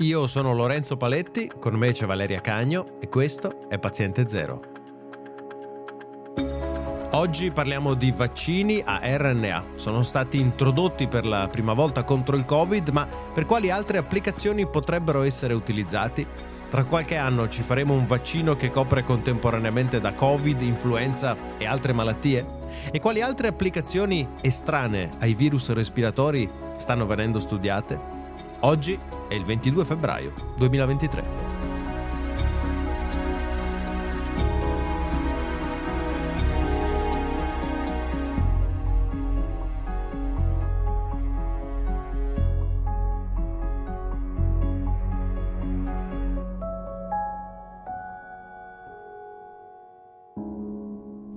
Io 0.00 0.28
sono 0.28 0.54
Lorenzo 0.54 0.96
Paletti, 0.96 1.50
con 1.58 1.74
me 1.74 1.90
c'è 1.90 2.06
Valeria 2.06 2.40
Cagno 2.40 2.84
e 3.00 3.08
questo 3.08 3.68
è 3.68 3.80
Paziente 3.80 4.28
Zero. 4.28 4.60
Oggi 7.12 7.50
parliamo 7.50 7.94
di 7.94 8.12
vaccini 8.12 8.80
a 8.84 9.00
RNA. 9.02 9.70
Sono 9.74 10.04
stati 10.04 10.38
introdotti 10.38 11.08
per 11.08 11.26
la 11.26 11.48
prima 11.50 11.72
volta 11.72 12.04
contro 12.04 12.36
il 12.36 12.44
Covid, 12.44 12.90
ma 12.90 13.08
per 13.34 13.44
quali 13.44 13.72
altre 13.72 13.98
applicazioni 13.98 14.68
potrebbero 14.68 15.22
essere 15.22 15.52
utilizzati? 15.52 16.24
Tra 16.70 16.84
qualche 16.84 17.16
anno 17.16 17.48
ci 17.48 17.62
faremo 17.62 17.92
un 17.92 18.06
vaccino 18.06 18.54
che 18.54 18.70
copre 18.70 19.02
contemporaneamente 19.02 19.98
da 19.98 20.14
Covid, 20.14 20.60
influenza 20.60 21.36
e 21.58 21.66
altre 21.66 21.92
malattie? 21.92 22.46
E 22.92 23.00
quali 23.00 23.20
altre 23.20 23.48
applicazioni 23.48 24.28
estranee 24.42 25.10
ai 25.18 25.34
virus 25.34 25.72
respiratori 25.72 26.48
stanno 26.76 27.04
venendo 27.04 27.40
studiate? 27.40 28.17
Oggi 28.60 28.98
è 29.28 29.34
il 29.34 29.44
22 29.44 29.84
febbraio 29.84 30.32
2023. 30.56 31.58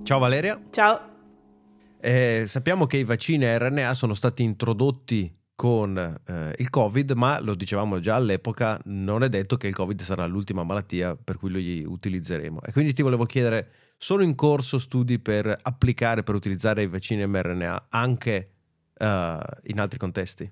Ciao 0.02 0.18
Valeria. 0.18 0.60
Ciao. 0.70 1.00
Eh, 2.00 2.46
sappiamo 2.48 2.86
che 2.86 2.96
i 2.96 3.04
vaccini 3.04 3.44
a 3.44 3.56
RNA 3.58 3.94
sono 3.94 4.14
stati 4.14 4.42
introdotti 4.42 5.32
con 5.62 5.96
eh, 5.96 6.54
il 6.56 6.70
Covid, 6.70 7.12
ma 7.12 7.38
lo 7.38 7.54
dicevamo 7.54 8.00
già 8.00 8.16
all'epoca, 8.16 8.80
non 8.86 9.22
è 9.22 9.28
detto 9.28 9.56
che 9.56 9.68
il 9.68 9.74
Covid 9.74 10.02
sarà 10.02 10.26
l'ultima 10.26 10.64
malattia 10.64 11.14
per 11.14 11.36
cui 11.36 11.52
li 11.52 11.84
utilizzeremo. 11.84 12.62
E 12.62 12.72
quindi 12.72 12.92
ti 12.92 13.00
volevo 13.00 13.26
chiedere, 13.26 13.68
sono 13.96 14.24
in 14.24 14.34
corso 14.34 14.80
studi 14.80 15.20
per 15.20 15.56
applicare, 15.62 16.24
per 16.24 16.34
utilizzare 16.34 16.82
i 16.82 16.88
vaccini 16.88 17.24
mRNA 17.24 17.86
anche 17.90 18.50
uh, 18.98 19.04
in 19.04 19.78
altri 19.78 20.00
contesti? 20.00 20.50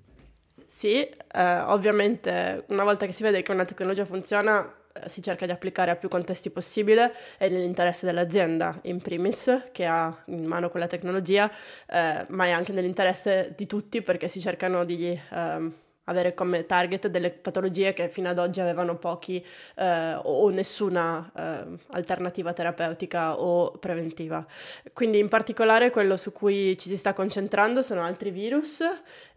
Sì, 0.65 1.01
eh, 1.01 1.59
ovviamente 1.59 2.63
una 2.69 2.85
volta 2.85 3.05
che 3.05 3.11
si 3.11 3.23
vede 3.23 3.41
che 3.41 3.51
una 3.51 3.65
tecnologia 3.65 4.05
funziona, 4.05 4.65
si 5.07 5.21
cerca 5.21 5.45
di 5.45 5.51
applicare 5.51 5.91
a 5.91 5.95
più 5.95 6.09
contesti 6.09 6.49
possibile 6.49 7.13
è 7.37 7.49
nell'interesse 7.49 8.05
dell'azienda 8.05 8.79
in 8.83 9.01
primis 9.01 9.69
che 9.71 9.85
ha 9.85 10.15
in 10.25 10.45
mano 10.45 10.69
quella 10.69 10.87
tecnologia, 10.87 11.49
eh, 11.87 12.25
ma 12.27 12.45
è 12.45 12.51
anche 12.51 12.71
nell'interesse 12.71 13.53
di 13.55 13.65
tutti 13.65 14.01
perché 14.01 14.27
si 14.27 14.39
cercano 14.39 14.83
di... 14.83 15.19
Ehm, 15.31 15.73
avere 16.05 16.33
come 16.33 16.65
target 16.65 17.07
delle 17.07 17.31
patologie 17.31 17.93
che 17.93 18.09
fino 18.09 18.29
ad 18.29 18.39
oggi 18.39 18.59
avevano 18.59 18.97
pochi 18.97 19.43
eh, 19.75 20.15
o 20.21 20.49
nessuna 20.49 21.31
eh, 21.35 21.77
alternativa 21.91 22.53
terapeutica 22.53 23.39
o 23.39 23.71
preventiva. 23.71 24.45
Quindi 24.93 25.19
in 25.19 25.27
particolare 25.27 25.91
quello 25.91 26.17
su 26.17 26.31
cui 26.31 26.77
ci 26.77 26.89
si 26.89 26.97
sta 26.97 27.13
concentrando 27.13 27.81
sono 27.81 28.03
altri 28.03 28.31
virus 28.31 28.81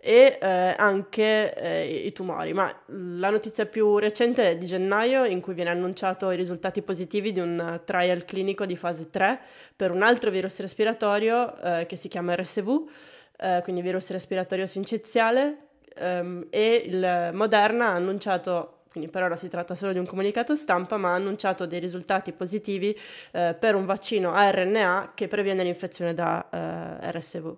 e 0.01 0.39
eh, 0.41 0.75
anche 0.77 1.55
eh, 1.55 2.07
i 2.07 2.12
tumori, 2.12 2.53
ma 2.53 2.75
la 2.87 3.31
notizia 3.31 3.67
più 3.67 3.98
recente 3.98 4.51
è 4.51 4.57
di 4.57 4.67
gennaio 4.67 5.25
in 5.25 5.41
cui 5.41 5.55
viene 5.55 5.70
annunciato 5.70 6.31
i 6.31 6.37
risultati 6.37 6.83
positivi 6.83 7.33
di 7.33 7.41
un 7.41 7.81
trial 7.85 8.25
clinico 8.25 8.65
di 8.67 8.77
fase 8.77 9.11
3 9.11 9.41
per 9.77 9.91
un 9.91 10.03
altro 10.03 10.31
virus 10.31 10.61
respiratorio 10.61 11.59
eh, 11.61 11.87
che 11.87 11.97
si 11.97 12.09
chiama 12.09 12.35
RSV, 12.35 12.89
eh, 13.37 13.61
quindi 13.62 13.83
virus 13.83 14.11
respiratorio 14.11 14.67
sinciziale 14.67 15.65
um, 15.98 16.47
e 16.50 16.83
il 16.87 17.31
Moderna 17.33 17.89
ha 17.89 17.95
annunciato 17.95 18.75
quindi 18.95 19.11
per 19.11 19.25
ora 19.25 19.34
si 19.34 19.48
tratta 19.48 19.75
solo 19.75 19.92
di 19.92 19.98
un 19.98 20.06
comunicato 20.06 20.55
stampa, 20.55 20.97
ma 20.97 21.11
ha 21.11 21.14
annunciato 21.17 21.67
dei 21.67 21.81
risultati 21.81 22.31
positivi 22.31 22.97
eh, 23.33 23.56
per 23.59 23.75
un 23.75 23.86
vaccino 23.86 24.33
a 24.33 24.48
RNA 24.53 25.14
che 25.17 25.27
previene 25.27 25.64
l'infezione 25.64 26.14
da 26.14 26.48
eh, 26.48 27.11
RSV. 27.11 27.57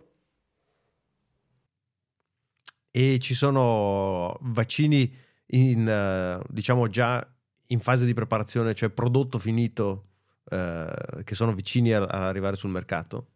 E 2.90 3.18
ci 3.18 3.34
sono 3.34 4.38
vaccini 4.40 5.14
in, 5.48 6.40
uh, 6.40 6.42
diciamo 6.48 6.88
già 6.88 7.28
in 7.66 7.80
fase 7.80 8.06
di 8.06 8.14
preparazione, 8.14 8.74
cioè 8.74 8.88
prodotto 8.88 9.38
finito, 9.38 10.04
uh, 10.44 11.22
che 11.22 11.34
sono 11.34 11.52
vicini 11.52 11.92
ad 11.92 12.08
arrivare 12.08 12.56
sul 12.56 12.70
mercato? 12.70 13.26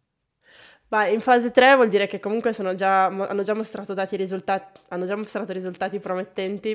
Beh, 0.91 1.11
in 1.11 1.21
fase 1.21 1.51
3 1.51 1.75
vuol 1.75 1.87
dire 1.87 2.05
che 2.05 2.19
comunque 2.19 2.51
già, 2.75 3.05
hanno 3.05 3.43
già 3.43 3.53
mostrato 3.53 3.93
dati 3.93 4.17
risultati, 4.17 4.81
hanno 4.89 5.05
già 5.05 5.15
mostrato 5.15 5.53
risultati 5.53 5.99
promettenti 5.99 6.71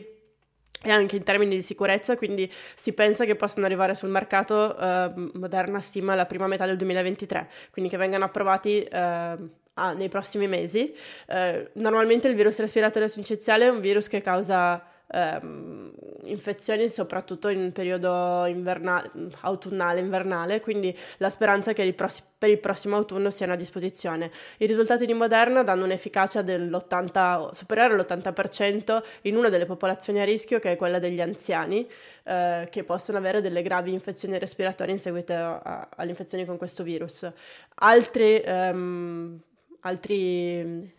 e 0.82 0.90
anche 0.90 1.16
in 1.16 1.22
termini 1.22 1.54
di 1.54 1.60
sicurezza, 1.60 2.16
quindi 2.16 2.50
si 2.74 2.94
pensa 2.94 3.26
che 3.26 3.36
possano 3.36 3.66
arrivare 3.66 3.94
sul 3.94 4.08
mercato, 4.08 4.74
eh, 4.78 5.12
Moderna 5.34 5.80
stima 5.80 6.14
la 6.14 6.24
prima 6.24 6.46
metà 6.46 6.64
del 6.64 6.78
2023, 6.78 7.50
quindi 7.70 7.90
che 7.90 7.98
vengano 7.98 8.24
approvati 8.24 8.82
eh, 8.84 9.36
ah, 9.74 9.92
nei 9.92 10.08
prossimi 10.08 10.48
mesi. 10.48 10.94
Eh, 11.26 11.72
normalmente 11.74 12.26
il 12.26 12.36
virus 12.36 12.58
respiratorio 12.58 13.08
sinciziale 13.08 13.66
è 13.66 13.68
un 13.68 13.80
virus 13.80 14.08
che 14.08 14.22
causa 14.22 14.82
ehm, 15.08 15.92
infezioni 16.24 16.88
soprattutto 16.88 17.48
in 17.48 17.72
periodo 17.72 18.44
invernale, 18.46 19.10
autunnale, 19.40 20.00
invernale, 20.00 20.60
quindi 20.60 20.96
la 21.18 21.30
speranza 21.30 21.70
è 21.70 21.74
che 21.74 21.82
il 21.82 21.94
prossi- 21.94 22.22
per 22.38 22.50
il 22.50 22.58
prossimo 22.58 22.96
autunno 22.96 23.30
siano 23.30 23.54
a 23.54 23.56
disposizione. 23.56 24.30
I 24.58 24.66
risultati 24.66 25.06
di 25.06 25.14
Moderna 25.14 25.62
danno 25.62 25.84
un'efficacia 25.84 26.42
dell'80, 26.42 27.50
superiore 27.52 27.94
all'80% 27.94 29.02
in 29.22 29.36
una 29.36 29.48
delle 29.48 29.66
popolazioni 29.66 30.20
a 30.20 30.24
rischio 30.24 30.58
che 30.58 30.72
è 30.72 30.76
quella 30.76 30.98
degli 30.98 31.20
anziani, 31.20 31.88
eh, 32.24 32.68
che 32.70 32.84
possono 32.84 33.18
avere 33.18 33.40
delle 33.40 33.62
gravi 33.62 33.92
infezioni 33.92 34.38
respiratorie 34.38 34.92
in 34.92 34.98
seguito 34.98 35.32
a, 35.32 35.88
alle 35.96 36.10
infezioni 36.10 36.44
con 36.44 36.58
questo 36.58 36.82
virus. 36.82 37.30
Altri, 37.76 38.40
ehm, 38.44 39.40
altri 39.80 40.94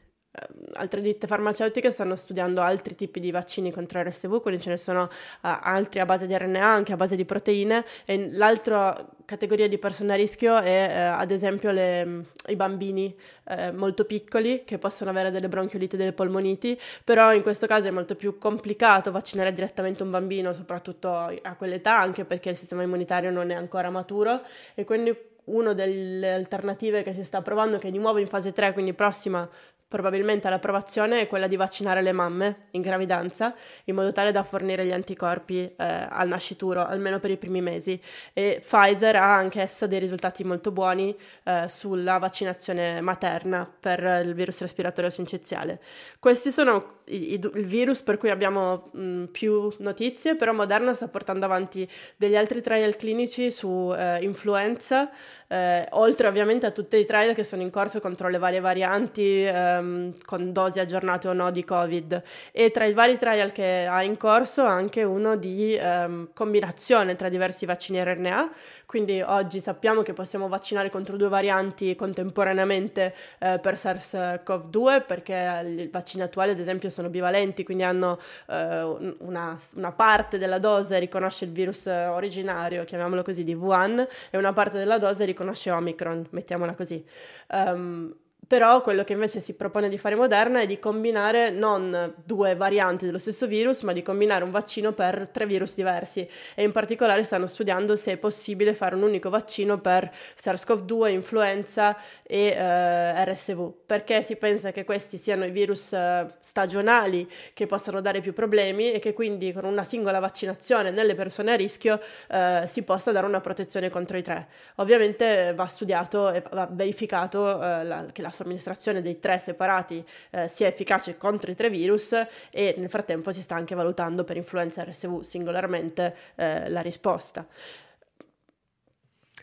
altre 0.74 1.02
ditte 1.02 1.28
farmaceutiche 1.28 1.92
stanno 1.92 2.16
studiando 2.16 2.62
altri 2.62 2.96
tipi 2.96 3.20
di 3.20 3.32
vaccini 3.32 3.72
contro 3.72 4.02
RSV, 4.02 4.42
quindi 4.42 4.62
ce 4.62 4.70
ne 4.70 4.78
sono 4.78 5.04
uh, 5.04 5.10
altri 5.42 6.00
a 6.00 6.06
base 6.06 6.28
di 6.28 6.38
RNA, 6.38 6.66
anche 6.66 6.94
a 6.94 6.96
base 6.96 7.16
di 7.16 7.26
proteine 7.26 7.84
e 8.06 8.30
l'altra 8.32 9.08
categoria 9.26 9.68
di 9.68 9.78
persone 9.78 10.14
a 10.14 10.16
rischio 10.16 10.58
è 10.58 11.12
uh, 11.16 11.20
ad 11.20 11.32
esempio 11.32 11.72
le, 11.72 12.26
i 12.48 12.56
bambini 12.56 13.16
uh, 13.46 13.76
molto 13.76 14.06
piccoli 14.06 14.64
che 14.64 14.78
possono 14.78 15.10
avere 15.10 15.32
delle 15.32 15.50
bronchioliti 15.50 15.96
e 15.96 15.98
delle 15.98 16.14
polmoniti, 16.14 16.80
però 17.04 17.34
in 17.34 17.42
questo 17.42 17.66
caso 17.66 17.88
è 17.88 17.92
molto 17.92 18.16
più 18.16 18.38
complicato 18.38 19.12
vaccinare 19.12 19.54
direttamente 19.54 20.04
un 20.04 20.12
bambino, 20.12 20.54
soprattutto 20.54 21.14
a 21.16 21.56
quell'età, 21.56 22.00
anche 22.00 22.26
perché 22.26 22.50
il 22.50 22.58
sistema 22.58 22.84
immunitario 22.84 23.32
non 23.32 23.50
è 23.50 23.56
ancora 23.56 23.90
maturo 23.90 24.42
e 24.76 24.86
quindi 24.86 25.16
una 25.48 25.74
delle 25.74 26.34
alternative 26.34 27.04
che 27.04 27.14
si 27.14 27.24
sta 27.24 27.42
provando, 27.42 27.78
che 27.78 27.88
è 27.88 27.92
di 27.92 27.98
nuovo 27.98 28.18
in 28.18 28.28
fase 28.28 28.52
3, 28.52 28.74
quindi 28.74 28.94
prossima 28.94 29.48
probabilmente 29.88 30.50
l'approvazione 30.50 31.22
è 31.22 31.28
quella 31.28 31.48
di 31.48 31.56
vaccinare 31.56 32.02
le 32.02 32.12
mamme 32.12 32.68
in 32.72 32.82
gravidanza 32.82 33.56
in 33.86 33.96
modo 33.96 34.12
tale 34.12 34.32
da 34.32 34.44
fornire 34.44 34.86
gli 34.86 34.92
anticorpi 34.92 35.64
eh, 35.64 35.74
al 35.78 36.28
nascituro, 36.28 36.86
almeno 36.86 37.20
per 37.20 37.32
i 37.32 37.38
primi 37.38 37.62
mesi. 37.62 38.00
E 38.34 38.60
Pfizer 38.62 39.16
ha 39.16 39.36
anche 39.36 39.62
essa 39.62 39.88
dei 39.88 40.00
risultati 40.00 40.44
molto 40.44 40.72
buoni 40.72 41.16
eh, 41.44 41.66
sulla 41.70 42.18
vaccinazione 42.18 43.00
materna 43.02 43.70
per 43.80 44.24
il 44.26 44.34
virus 44.34 44.62
respiratorio 44.62 45.10
sinciziale. 45.10 45.80
Questi 46.20 46.52
sono 46.52 46.96
i, 47.06 47.34
i, 47.34 47.42
il 47.56 47.66
virus 47.66 48.02
per 48.02 48.18
cui 48.18 48.30
abbiamo 48.30 48.90
mh, 48.92 49.26
più 49.26 49.72
notizie, 49.80 50.36
però 50.36 50.54
Moderna 50.54 50.94
sta 50.94 51.08
portando 51.08 51.46
avanti 51.46 51.88
degli 52.16 52.36
altri 52.36 52.62
trial 52.62 52.96
clinici 52.96 53.52
su 53.52 53.94
eh, 53.96 54.20
influenza, 54.22 55.10
eh, 55.48 55.88
oltre 55.92 56.28
ovviamente 56.28 56.66
a 56.66 56.72
tutti 56.72 56.98
i 56.98 57.06
trial 57.06 57.34
che 57.34 57.44
sono 57.44 57.62
in 57.62 57.70
corso 57.70 58.02
contro 58.02 58.28
le 58.28 58.38
varie 58.38 58.60
varianti 58.60 59.46
ehm, 59.78 60.14
con 60.26 60.52
dosi 60.52 60.80
aggiornate 60.80 61.28
o 61.28 61.34
no 61.34 61.52
di 61.52 61.64
Covid. 61.64 62.22
E 62.52 62.72
tra 62.72 62.86
i 62.86 62.94
vari 62.94 63.18
trial 63.18 63.52
che 63.52 63.86
ha 63.90 64.04
in 64.04 64.18
corso 64.18 64.64
anche 64.64 65.04
uno 65.04 65.36
di 65.36 65.76
ehm, 65.76 66.30
combinazione 66.34 67.16
tra 67.16 67.30
diversi 67.30 67.66
vaccini 67.66 68.04
RNA, 68.04 68.52
quindi 68.86 69.22
oggi 69.22 69.60
sappiamo 69.60 70.02
che 70.02 70.14
possiamo 70.14 70.48
vaccinare 70.48 70.90
contro 70.90 71.18
due 71.18 71.28
varianti 71.28 71.96
contemporaneamente 71.96 73.14
eh, 73.40 73.60
per 73.60 73.76
SARS-CoV-2 73.76 75.06
perché 75.06 75.62
i 75.66 75.90
vaccini 75.92 76.24
attuali 76.24 76.52
ad 76.52 76.60
esempio 76.60 76.90
sono 76.90 77.10
bivalenti, 77.10 77.64
quindi 77.64 77.84
hanno 77.84 78.18
eh, 78.48 79.16
una, 79.20 79.60
una, 79.76 79.92
parte 79.92 80.38
della 80.38 80.60
dose 80.60 81.00
riconosce 81.00 81.46
il 81.46 81.52
virus 81.52 81.86
originario, 81.88 82.86
chiamiamolo 82.86 83.24
così, 83.24 83.44
di 83.44 83.54
Wuhan, 83.54 84.06
e 84.30 84.38
una 84.38 84.54
parte 84.54 84.78
della 84.78 84.98
dose 84.98 85.26
riconosce 85.26 85.72
Omicron, 85.72 86.28
mettiamola 86.30 86.74
così. 86.74 87.04
Um, 87.50 88.14
Però 88.48 88.82
quello 88.82 89.04
che 89.04 89.12
invece 89.12 89.42
si 89.42 89.56
propone 89.56 89.90
di 89.90 89.98
fare 89.98 90.16
Moderna 90.16 90.62
è 90.62 90.66
di 90.66 90.80
combinare 90.80 91.50
non 91.50 92.14
due 92.24 92.56
varianti 92.56 93.06
dello 93.06 93.18
stesso 93.18 93.46
virus, 93.46 93.82
ma 93.82 93.92
di 93.92 94.02
combinare 94.02 94.46
un 94.46 94.52
vaccino 94.52 94.94
per 94.94 95.28
tre 95.28 95.46
virus 95.46 95.76
diversi 95.76 96.26
e 96.56 96.64
in 96.64 96.72
particolare 96.72 97.24
stanno 97.24 97.46
studiando 97.46 97.98
se 97.98 98.14
è 98.14 98.18
possibile 98.18 98.74
fare 98.74 98.96
un 98.96 99.02
unico 99.02 99.30
vaccino 99.30 99.80
per 99.80 100.10
SARS-CoV-2, 100.42 101.12
influenza 101.12 101.98
e 102.24 102.56
eh, 102.56 103.26
RSV, 103.26 103.74
perché 103.86 104.22
si 104.22 104.38
pensa 104.38 104.72
che 104.72 104.86
questi 104.86 105.18
siano 105.18 105.44
i 105.44 105.52
virus 105.52 105.92
eh, 105.92 106.28
stagionali 106.40 107.30
che 107.54 107.66
possano 107.66 108.00
dare 108.00 108.22
più 108.22 108.32
problemi 108.32 108.94
e 108.94 109.00
che 109.00 109.12
quindi 109.12 109.52
con 109.52 109.66
una 109.66 109.84
singola 109.84 110.20
vaccinazione 110.20 110.90
nelle 110.92 111.16
persone 111.16 111.52
a 111.52 111.56
rischio 111.56 112.00
eh, 112.30 112.64
si 112.72 112.84
possa 112.84 113.12
dare 113.12 113.26
una 113.26 113.42
protezione 113.42 113.90
contro 113.90 114.16
i 114.16 114.24
tre. 114.24 114.48
Ovviamente 114.76 115.54
va 115.54 115.66
studiato 115.66 116.32
e 116.32 116.42
va 116.50 116.66
verificato 116.72 117.62
eh, 117.62 117.84
la, 117.84 118.06
che 118.14 118.22
la 118.22 118.36
somministrazione 118.38 119.02
dei 119.02 119.20
tre 119.20 119.40
separati 119.40 120.04
eh, 120.32 120.48
sia 120.48 120.68
efficace 120.68 121.18
contro 121.18 121.52
i 121.52 121.56
tre 121.56 121.70
virus 121.70 122.14
e 122.52 122.76
nel 122.78 122.90
frattempo 122.90 123.32
si 123.32 123.42
sta 123.42 123.56
anche 123.56 123.76
valutando 123.76 124.24
per 124.24 124.38
influenza 124.38 124.84
RSV 124.84 125.22
singolarmente 125.22 126.16
eh, 126.36 126.70
la 126.70 126.82
risposta. 126.82 127.48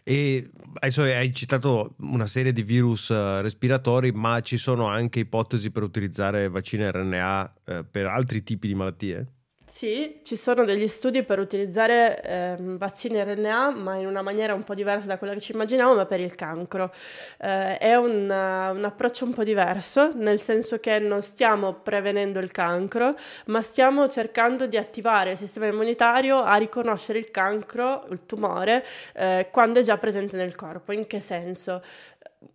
E 0.06 0.50
adesso 0.75 1.00
hai 1.00 1.32
citato 1.32 1.94
una 2.00 2.26
serie 2.26 2.52
di 2.52 2.62
virus 2.62 3.08
uh, 3.08 3.41
respiratori, 3.41 4.12
ma 4.12 4.41
ci 4.43 4.58
sono 4.58 4.87
anche 4.87 5.20
ipotesi 5.20 5.70
per 5.70 5.82
utilizzare 5.82 6.50
vaccini 6.50 6.91
RNA 6.91 7.55
uh, 7.64 7.87
per 7.91 8.05
altri 8.05 8.43
tipi 8.43 8.67
di 8.69 8.75
malattie? 8.75 9.26
Sì, 9.67 10.21
ci 10.23 10.37
sono 10.37 10.65
degli 10.65 10.87
studi 10.87 11.23
per 11.25 11.39
utilizzare 11.39 12.23
eh, 12.23 12.57
vaccini 12.59 13.21
RNA, 13.25 13.71
ma 13.71 13.97
in 13.97 14.07
una 14.07 14.21
maniera 14.21 14.55
un 14.55 14.63
po' 14.63 14.75
diversa 14.75 15.07
da 15.07 15.17
quella 15.17 15.33
che 15.33 15.41
ci 15.41 15.53
immaginiamo, 15.53 15.95
ma 15.95 16.05
per 16.05 16.21
il 16.21 16.35
cancro. 16.35 16.93
Eh, 17.39 17.79
è 17.79 17.97
un, 17.97 18.25
un, 18.25 18.85
approccio 18.85 19.25
un 19.25 19.33
po' 19.33 19.43
diverso, 19.43 20.13
nel 20.15 20.39
senso 20.39 20.79
che 20.79 20.99
non 20.99 21.23
stiamo 21.23 21.73
prevenendo 21.73 22.39
il 22.41 22.53
cancro, 22.53 23.17
ma 23.47 23.63
stiamo 23.63 24.07
cercando 24.07 24.67
di 24.67 24.77
attivare 24.77 25.33
il 25.33 25.37
sistema 25.39 25.67
immunitario 25.67 26.43
a 26.43 26.55
riconoscere 26.57 27.19
il 27.19 27.31
cancro, 27.31 28.07
il 28.11 28.27
tumore, 28.27 28.85
eh, 29.15 29.49
quando 29.51 29.81
è 29.81 29.83
già 29.83 29.97
presente 29.97 30.37
nel 30.37 30.55
corpo. 30.55 30.93
In 30.93 31.07
che 31.07 31.21
senso? 31.21 31.83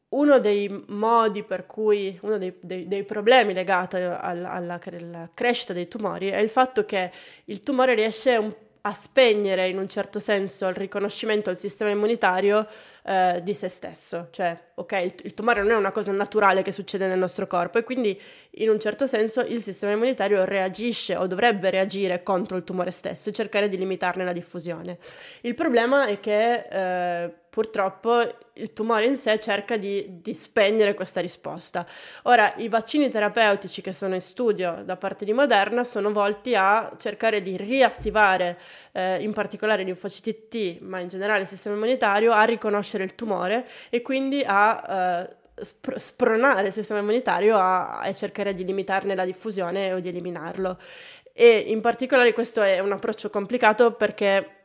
Uno 0.09 0.39
dei 0.39 0.85
modi 0.87 1.43
per 1.43 1.65
cui, 1.65 2.17
uno 2.21 2.37
dei, 2.37 2.55
dei, 2.61 2.87
dei 2.87 3.03
problemi 3.03 3.53
legati 3.53 3.97
alla, 3.97 4.19
alla, 4.21 4.79
alla, 4.79 5.29
crescita 5.33 5.73
dei 5.73 5.87
tumori 5.87 6.29
è 6.29 6.37
il 6.39 6.49
fatto 6.49 6.85
che 6.85 7.11
il 7.45 7.59
tumore 7.59 7.93
riesce 7.93 8.35
un, 8.37 8.53
a 8.81 8.93
spegnere 8.93 9.67
in 9.67 9.77
un 9.77 9.87
certo 9.87 10.19
senso 10.19 10.67
il 10.67 10.73
riconoscimento 10.73 11.49
al 11.49 11.57
sistema 11.57 11.91
immunitario 11.91 12.65
eh, 13.03 13.41
di 13.43 13.53
se 13.53 13.69
stesso, 13.69 14.27
cioè 14.31 14.57
ok, 14.75 14.91
il, 14.93 15.13
il, 15.23 15.33
tumore 15.33 15.61
non 15.61 15.71
è 15.71 15.75
una 15.75 15.91
cosa 15.91 16.11
naturale 16.11 16.61
che 16.61 16.71
succede 16.71 17.07
nel 17.07 17.17
nostro 17.19 17.45
corpo 17.45 17.77
e 17.77 17.83
quindi 17.83 18.19
in 18.51 18.69
un 18.69 18.79
certo 18.79 19.05
senso 19.05 19.41
il 19.41 19.61
sistema 19.61 19.93
immunitario 19.93 20.43
reagisce 20.45 21.15
o 21.15 21.27
dovrebbe 21.27 21.69
reagire 21.69 22.23
contro 22.23 22.55
il 22.55 22.63
tumore 22.63 22.91
stesso 22.91 23.29
e 23.29 23.33
cercare 23.33 23.67
di 23.67 23.77
limitarne 23.77 24.23
la 24.23 24.33
diffusione. 24.33 24.97
Il 25.41 25.55
problema 25.55 26.05
è 26.05 26.19
che 26.19 26.67
eh, 26.69 27.33
purtroppo 27.59 28.21
il 28.53 28.71
tumore 28.71 29.05
in 29.05 29.17
sé 29.17 29.37
cerca 29.37 29.75
di, 29.75 30.21
di, 30.21 30.33
spegnere 30.33 30.93
questa 30.93 31.19
risposta. 31.19 31.85
Ora, 32.23 32.53
i 32.55 32.69
vaccini 32.69 33.09
terapeutici 33.09 33.81
che 33.81 33.91
sono 33.91 34.13
in 34.13 34.21
studio 34.21 34.81
da 34.85 34.95
parte 34.95 35.25
di 35.25 35.33
Moderna 35.33 35.83
sono 35.83 36.13
volti 36.13 36.55
a 36.55 36.89
cercare 36.97 37.41
di 37.41 37.57
riattivare 37.57 38.57
eh, 38.93 39.21
in 39.21 39.33
particolare 39.33 39.81
i 39.81 39.85
linfociti 39.85 40.47
T, 40.47 40.79
ma 40.83 40.99
in 40.99 41.09
generale 41.09 41.41
il 41.41 41.47
sistema 41.47 41.75
immunitario, 41.75 42.31
a 42.31 42.43
riconoscere 42.43 43.03
il 43.03 43.13
tumore 43.13 43.67
e 43.89 44.01
quindi 44.01 44.41
a 44.45 45.27
eh, 45.59 45.65
spr- 45.65 45.97
spronare 45.97 46.67
il 46.67 46.73
sistema 46.73 47.01
immunitario 47.01 47.57
a, 47.57 47.99
a 47.99 48.13
cercare 48.13 48.53
di 48.53 48.63
limitarne 48.63 49.15
la 49.15 49.25
diffusione 49.25 49.91
o 49.91 49.99
di 49.99 50.07
eliminarlo. 50.07 50.77
E 51.33 51.57
in 51.67 51.81
particolare 51.81 52.31
questo 52.31 52.61
è 52.61 52.79
un 52.79 52.93
approccio 52.93 53.29
complicato 53.29 53.91
perché 53.91 54.59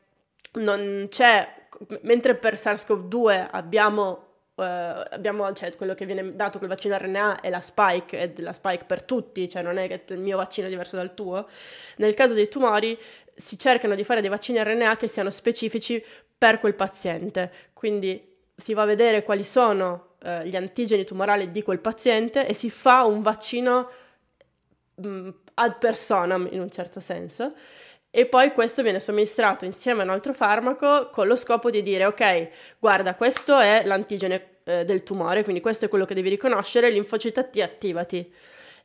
non 0.53 1.09
c'è 1.11 1.63
mentre 2.03 2.35
per 2.35 2.55
SARS-CoV-2 2.55 3.49
abbiamo, 3.51 4.11
uh, 4.55 4.63
abbiamo 4.63 5.53
cioè, 5.53 5.75
quello 5.77 5.95
che 5.95 6.07
viene 6.07 6.35
dato 6.35 6.59
col 6.59 6.69
vaccino 6.69 6.97
RNA 6.97 7.41
è 7.41 7.51
la 7.51 7.61
spike, 7.61 8.19
è 8.19 8.33
la 8.41 8.53
spike 8.53 8.85
per 8.85 9.03
tutti, 9.03 9.49
cioè 9.49 9.63
non 9.63 9.77
è 9.79 9.87
che 9.89 10.15
il 10.15 10.21
mio 10.21 10.37
vaccino 10.37 10.67
è 10.67 10.71
diverso 10.71 10.97
dal 10.97 11.15
tuo. 11.15 11.49
Nel 11.97 12.15
caso 12.15 12.35
dei 12.35 12.49
tumori 12.49 12.99
si 13.35 13.59
cercano 13.59 13.95
di 13.95 14.05
fare 14.05 14.21
dei 14.21 14.31
vaccini 14.31 14.63
RNA 14.63 14.97
che 14.97 15.09
siano 15.09 15.31
specifici 15.31 16.05
per 16.37 16.61
quel 16.61 16.75
paziente, 16.75 17.51
quindi 17.73 18.33
si 18.57 18.75
va 18.75 18.83
a 18.83 18.87
vedere 18.87 19.23
quali 19.23 19.43
sono 19.43 20.17
uh, 20.23 20.43
gli 20.45 20.57
antigeni 20.57 21.05
tumorali 21.05 21.51
di 21.51 21.63
quel 21.63 21.81
paziente 21.81 22.47
e 22.47 22.55
si 22.55 22.71
fa 22.71 23.05
un 23.05 23.23
vaccino 23.23 23.91
mh, 24.95 25.31
ad 25.55 25.79
personam 25.79 26.49
in 26.51 26.61
un 26.61 26.71
certo 26.71 27.01
senso 27.01 27.55
e 28.17 28.27
poi 28.27 28.53
questo 28.53 28.85
viene 28.85 29.01
somministrato 29.01 29.65
insieme 29.65 30.03
a 30.03 30.05
un 30.05 30.11
altro 30.11 30.33
farmaco 30.33 31.11
con 31.11 31.27
lo 31.27 31.35
scopo 31.35 31.69
di 31.69 31.83
dire 31.83 32.05
ok, 32.05 32.49
guarda, 32.79 33.17
questo 33.17 33.59
è 33.59 33.83
l'antigene 33.85 34.59
eh, 34.63 34.85
del 34.85 35.03
tumore, 35.03 35.43
quindi 35.43 35.61
questo 35.61 35.87
è 35.87 35.89
quello 35.89 36.05
che 36.05 36.15
devi 36.15 36.29
riconoscere, 36.29 36.91
linfocita 36.91 37.43
T 37.43 37.59
attivati. 37.59 38.33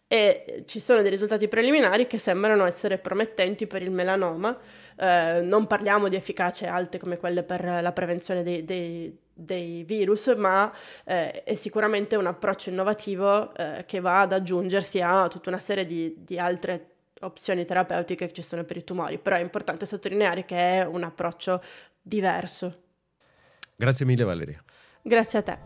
E 0.07 0.63
ci 0.65 0.79
sono 0.79 1.03
dei 1.03 1.11
risultati 1.11 1.47
preliminari 1.47 2.07
che 2.07 2.17
sembrano 2.17 2.65
essere 2.65 2.97
promettenti 2.97 3.67
per 3.67 3.83
il 3.83 3.91
melanoma. 3.91 4.57
Eh, 4.97 5.41
non 5.43 5.67
parliamo 5.67 6.07
di 6.07 6.15
efficacie 6.15 6.65
alte 6.65 6.97
come 6.97 7.17
quelle 7.19 7.43
per 7.43 7.63
la 7.83 7.91
prevenzione 7.91 8.41
dei, 8.41 8.65
dei, 8.65 9.15
dei 9.31 9.83
virus, 9.83 10.25
ma 10.35 10.73
eh, 11.05 11.43
è 11.43 11.53
sicuramente 11.53 12.15
un 12.15 12.25
approccio 12.25 12.71
innovativo 12.71 13.53
eh, 13.53 13.83
che 13.85 13.99
va 13.99 14.21
ad 14.21 14.33
aggiungersi 14.33 15.01
a 15.01 15.27
tutta 15.27 15.49
una 15.49 15.59
serie 15.59 15.85
di, 15.85 16.15
di 16.17 16.39
altre 16.39 16.93
opzioni 17.21 17.65
terapeutiche 17.65 18.27
che 18.27 18.33
ci 18.33 18.41
sono 18.41 18.63
per 18.63 18.77
i 18.77 18.83
tumori, 18.83 19.17
però 19.17 19.35
è 19.35 19.41
importante 19.41 19.85
sottolineare 19.85 20.45
che 20.45 20.55
è 20.55 20.85
un 20.85 21.03
approccio 21.03 21.61
diverso. 22.01 22.83
Grazie 23.75 24.05
mille 24.05 24.23
Valeria. 24.23 24.63
Grazie 25.01 25.39
a 25.39 25.41
te. 25.41 25.57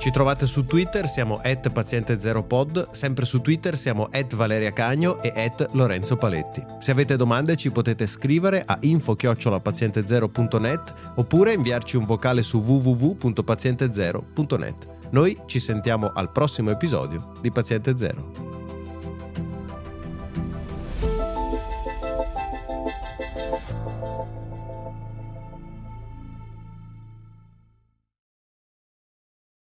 Ci 0.00 0.10
trovate 0.10 0.46
su 0.46 0.64
Twitter, 0.64 1.06
siamo 1.06 1.38
at 1.42 1.70
paziente0pod, 1.70 2.90
sempre 2.90 3.26
su 3.26 3.42
Twitter 3.42 3.76
siamo 3.76 4.08
at 4.10 4.34
Valeria 4.34 4.72
Cagno 4.72 5.22
e 5.22 5.30
at 5.36 5.68
Lorenzo 5.72 6.16
Paletti. 6.16 6.64
Se 6.78 6.90
avete 6.90 7.16
domande 7.16 7.56
ci 7.56 7.70
potete 7.70 8.06
scrivere 8.06 8.62
a 8.64 8.78
info-paziente0.net 8.80 11.12
oppure 11.16 11.52
inviarci 11.52 11.98
un 11.98 12.06
vocale 12.06 12.42
su 12.42 12.56
www.paziente0.net. 12.58 14.88
Noi 15.10 15.38
ci 15.46 15.58
sentiamo 15.58 16.10
al 16.14 16.32
prossimo 16.32 16.70
episodio 16.70 17.34
di 17.42 17.52
Paziente 17.52 17.94
Zero. 17.96 18.59